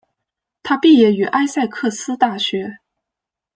[0.63, 2.79] 他毕业于艾塞克斯大学。